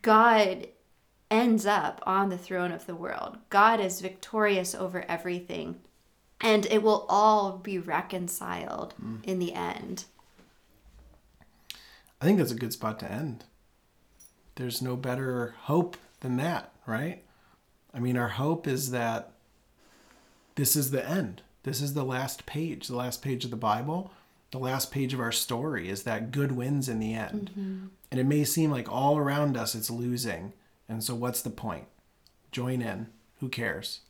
God 0.00 0.68
ends 1.30 1.64
up 1.64 2.02
on 2.04 2.28
the 2.28 2.38
throne 2.38 2.72
of 2.72 2.86
the 2.86 2.94
world. 2.94 3.38
God 3.50 3.80
is 3.80 4.00
victorious 4.00 4.74
over 4.74 5.04
everything. 5.08 5.80
And 6.40 6.66
it 6.66 6.82
will 6.82 7.06
all 7.08 7.58
be 7.58 7.78
reconciled 7.78 8.94
mm. 9.02 9.24
in 9.24 9.38
the 9.38 9.52
end. 9.54 10.04
I 12.20 12.24
think 12.24 12.38
that's 12.38 12.52
a 12.52 12.56
good 12.56 12.72
spot 12.72 12.98
to 13.00 13.10
end. 13.10 13.44
There's 14.56 14.82
no 14.82 14.96
better 14.96 15.54
hope 15.62 15.96
than 16.20 16.36
that, 16.36 16.72
right? 16.86 17.22
I 17.94 18.00
mean, 18.00 18.16
our 18.16 18.28
hope 18.28 18.66
is 18.66 18.90
that 18.90 19.32
this 20.54 20.76
is 20.76 20.90
the 20.90 21.08
end. 21.08 21.42
This 21.62 21.80
is 21.80 21.94
the 21.94 22.04
last 22.04 22.46
page, 22.46 22.88
the 22.88 22.96
last 22.96 23.22
page 23.22 23.44
of 23.44 23.50
the 23.50 23.56
Bible 23.56 24.10
the 24.52 24.58
last 24.58 24.92
page 24.92 25.14
of 25.14 25.20
our 25.20 25.32
story 25.32 25.88
is 25.88 26.02
that 26.02 26.30
good 26.30 26.52
wins 26.52 26.86
in 26.86 26.98
the 26.98 27.14
end. 27.14 27.50
Mm-hmm. 27.52 27.86
And 28.10 28.20
it 28.20 28.24
may 28.24 28.44
seem 28.44 28.70
like 28.70 28.90
all 28.90 29.16
around 29.16 29.56
us 29.56 29.74
it's 29.74 29.90
losing. 29.90 30.52
And 30.90 31.02
so 31.02 31.14
what's 31.14 31.40
the 31.40 31.48
point? 31.48 31.86
Join 32.52 32.82
in. 32.82 33.06
Who 33.40 33.48
cares? 33.48 34.00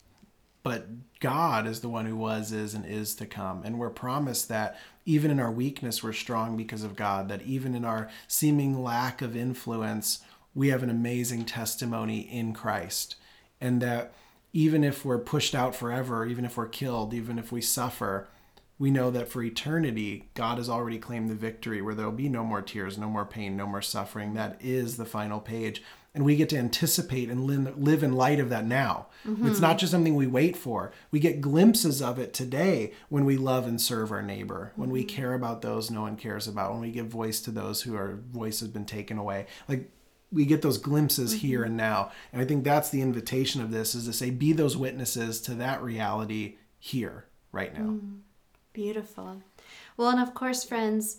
but 0.62 0.86
God 1.20 1.66
is 1.66 1.80
the 1.80 1.88
one 1.88 2.06
who 2.06 2.16
was, 2.16 2.52
is, 2.52 2.74
and 2.74 2.86
is 2.86 3.14
to 3.16 3.26
come. 3.26 3.62
And 3.64 3.78
we're 3.78 3.90
promised 3.90 4.48
that 4.48 4.78
even 5.04 5.30
in 5.30 5.40
our 5.40 5.50
weakness, 5.50 6.02
we're 6.02 6.12
strong 6.12 6.56
because 6.56 6.84
of 6.84 6.94
God, 6.94 7.28
that 7.28 7.42
even 7.42 7.74
in 7.74 7.84
our 7.84 8.08
seeming 8.28 8.82
lack 8.82 9.22
of 9.22 9.36
influence, 9.36 10.20
we 10.54 10.68
have 10.68 10.82
an 10.82 10.90
amazing 10.90 11.44
testimony 11.44 12.20
in 12.20 12.52
Christ. 12.52 13.16
And 13.60 13.82
that 13.82 14.14
even 14.52 14.84
if 14.84 15.04
we're 15.04 15.18
pushed 15.18 15.54
out 15.54 15.74
forever, 15.74 16.26
even 16.26 16.44
if 16.44 16.56
we're 16.56 16.68
killed, 16.68 17.14
even 17.14 17.38
if 17.38 17.50
we 17.50 17.60
suffer, 17.60 18.28
we 18.78 18.90
know 18.90 19.10
that 19.10 19.28
for 19.28 19.42
eternity, 19.42 20.28
God 20.34 20.58
has 20.58 20.68
already 20.68 20.98
claimed 20.98 21.30
the 21.30 21.34
victory 21.34 21.80
where 21.80 21.94
there'll 21.94 22.12
be 22.12 22.28
no 22.28 22.44
more 22.44 22.62
tears, 22.62 22.98
no 22.98 23.08
more 23.08 23.24
pain, 23.24 23.56
no 23.56 23.66
more 23.66 23.82
suffering. 23.82 24.34
That 24.34 24.58
is 24.60 24.96
the 24.96 25.04
final 25.04 25.40
page. 25.40 25.82
And 26.14 26.24
we 26.26 26.36
get 26.36 26.50
to 26.50 26.58
anticipate 26.58 27.30
and 27.30 27.46
live 27.46 28.02
in 28.02 28.12
light 28.12 28.38
of 28.38 28.50
that 28.50 28.66
now. 28.66 29.06
Mm-hmm. 29.26 29.46
It's 29.46 29.60
not 29.60 29.78
just 29.78 29.92
something 29.92 30.14
we 30.14 30.26
wait 30.26 30.58
for. 30.58 30.92
We 31.10 31.20
get 31.20 31.40
glimpses 31.40 32.02
of 32.02 32.18
it 32.18 32.34
today 32.34 32.92
when 33.08 33.24
we 33.24 33.38
love 33.38 33.66
and 33.66 33.80
serve 33.80 34.12
our 34.12 34.20
neighbor, 34.20 34.72
when 34.76 34.90
we 34.90 35.04
mm-hmm. 35.04 35.16
care 35.16 35.32
about 35.32 35.62
those 35.62 35.90
no 35.90 36.02
one 36.02 36.16
cares 36.16 36.46
about, 36.46 36.72
when 36.72 36.82
we 36.82 36.90
give 36.90 37.06
voice 37.06 37.40
to 37.42 37.50
those 37.50 37.82
who 37.82 37.96
our 37.96 38.18
voice 38.30 38.60
has 38.60 38.68
been 38.68 38.84
taken 38.84 39.16
away. 39.16 39.46
Like 39.68 39.90
we 40.32 40.46
get 40.46 40.62
those 40.62 40.78
glimpses 40.78 41.34
mm-hmm. 41.34 41.46
here 41.46 41.64
and 41.64 41.76
now. 41.76 42.10
And 42.32 42.40
I 42.40 42.44
think 42.44 42.64
that's 42.64 42.90
the 42.90 43.02
invitation 43.02 43.60
of 43.60 43.70
this 43.70 43.94
is 43.94 44.06
to 44.06 44.12
say, 44.12 44.30
be 44.30 44.52
those 44.52 44.76
witnesses 44.76 45.40
to 45.42 45.54
that 45.54 45.82
reality 45.82 46.56
here, 46.78 47.26
right 47.52 47.72
now. 47.74 47.90
Mm. 47.90 48.20
Beautiful. 48.72 49.42
Well, 49.96 50.08
and 50.08 50.20
of 50.20 50.34
course, 50.34 50.64
friends, 50.64 51.18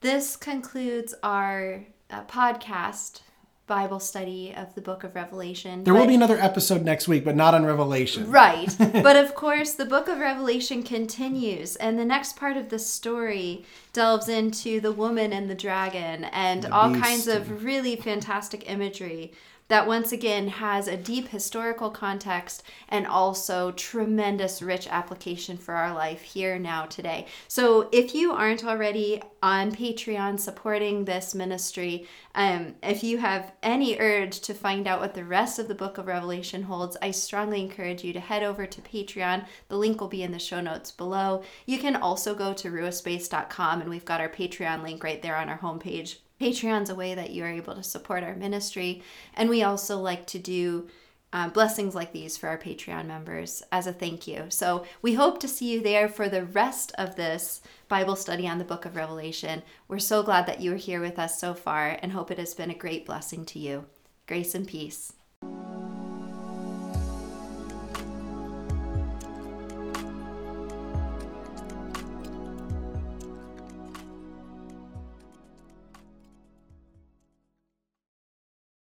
this 0.00 0.36
concludes 0.36 1.14
our 1.22 1.86
uh, 2.10 2.24
podcast 2.24 3.22
Bible 3.70 4.00
study 4.00 4.52
of 4.56 4.74
the 4.74 4.80
book 4.80 5.04
of 5.04 5.14
Revelation. 5.14 5.84
There 5.84 5.94
but, 5.94 6.00
will 6.00 6.08
be 6.08 6.16
another 6.16 6.38
episode 6.38 6.84
next 6.84 7.06
week, 7.06 7.24
but 7.24 7.36
not 7.36 7.54
on 7.54 7.64
Revelation. 7.64 8.28
Right. 8.28 8.74
but 8.78 9.14
of 9.14 9.36
course, 9.36 9.74
the 9.74 9.84
book 9.84 10.08
of 10.08 10.18
Revelation 10.18 10.82
continues, 10.82 11.76
and 11.76 11.96
the 11.96 12.04
next 12.04 12.34
part 12.34 12.56
of 12.56 12.68
the 12.68 12.80
story 12.80 13.64
delves 13.92 14.28
into 14.28 14.80
the 14.80 14.92
woman 14.92 15.32
and 15.32 15.50
the 15.50 15.54
dragon 15.54 16.24
and 16.24 16.64
the 16.64 16.72
all 16.72 16.94
kinds 16.94 17.26
of 17.26 17.64
really 17.64 17.96
fantastic 17.96 18.70
imagery 18.70 19.32
that 19.70 19.86
once 19.86 20.10
again 20.10 20.48
has 20.48 20.88
a 20.88 20.96
deep 20.96 21.28
historical 21.28 21.90
context 21.90 22.64
and 22.88 23.06
also 23.06 23.70
tremendous 23.70 24.60
rich 24.60 24.88
application 24.88 25.56
for 25.56 25.74
our 25.74 25.94
life 25.94 26.22
here 26.22 26.58
now 26.58 26.86
today. 26.86 27.24
So 27.46 27.88
if 27.92 28.12
you 28.12 28.32
aren't 28.32 28.64
already 28.64 29.22
on 29.40 29.70
Patreon 29.70 30.40
supporting 30.40 31.04
this 31.04 31.36
ministry, 31.36 32.08
um, 32.34 32.74
if 32.82 33.04
you 33.04 33.18
have 33.18 33.52
any 33.62 33.96
urge 34.00 34.40
to 34.40 34.54
find 34.54 34.88
out 34.88 35.00
what 35.00 35.14
the 35.14 35.24
rest 35.24 35.60
of 35.60 35.68
the 35.68 35.74
book 35.76 35.98
of 35.98 36.08
Revelation 36.08 36.64
holds, 36.64 36.96
I 37.00 37.12
strongly 37.12 37.60
encourage 37.60 38.02
you 38.02 38.12
to 38.12 38.20
head 38.20 38.42
over 38.42 38.66
to 38.66 38.80
Patreon. 38.80 39.46
The 39.68 39.78
link 39.78 40.00
will 40.00 40.08
be 40.08 40.24
in 40.24 40.32
the 40.32 40.40
show 40.40 40.60
notes 40.60 40.90
below. 40.90 41.44
You 41.64 41.78
can 41.78 41.94
also 41.94 42.34
go 42.34 42.52
to 42.54 42.70
ruaspace.com 42.70 43.79
and 43.80 43.90
we've 43.90 44.04
got 44.04 44.20
our 44.20 44.28
Patreon 44.28 44.82
link 44.82 45.02
right 45.02 45.20
there 45.22 45.36
on 45.36 45.48
our 45.48 45.58
homepage 45.58 46.16
Patreon's 46.40 46.88
a 46.88 46.94
way 46.94 47.14
that 47.14 47.30
you 47.30 47.44
are 47.44 47.50
able 47.50 47.74
to 47.74 47.82
support 47.82 48.24
our 48.24 48.34
ministry. 48.34 49.02
And 49.34 49.50
we 49.50 49.62
also 49.62 49.98
like 49.98 50.26
to 50.28 50.38
do 50.38 50.88
uh, 51.32 51.48
blessings 51.50 51.94
like 51.94 52.12
these 52.12 52.36
for 52.36 52.48
our 52.48 52.58
Patreon 52.58 53.06
members 53.06 53.62
as 53.70 53.86
a 53.86 53.92
thank 53.92 54.26
you. 54.26 54.46
So 54.48 54.84
we 55.02 55.14
hope 55.14 55.38
to 55.40 55.48
see 55.48 55.70
you 55.70 55.80
there 55.82 56.08
for 56.08 56.28
the 56.28 56.46
rest 56.46 56.92
of 56.98 57.14
this 57.14 57.60
Bible 57.88 58.16
study 58.16 58.48
on 58.48 58.58
the 58.58 58.64
book 58.64 58.84
of 58.84 58.96
Revelation. 58.96 59.62
We're 59.86 60.00
so 60.00 60.22
glad 60.22 60.46
that 60.46 60.60
you 60.60 60.72
are 60.72 60.76
here 60.76 61.00
with 61.00 61.18
us 61.18 61.38
so 61.38 61.54
far 61.54 61.98
and 62.02 62.10
hope 62.10 62.30
it 62.30 62.38
has 62.38 62.54
been 62.54 62.70
a 62.70 62.74
great 62.74 63.06
blessing 63.06 63.44
to 63.46 63.58
you. 63.58 63.84
Grace 64.26 64.54
and 64.54 64.66
peace. 64.66 65.12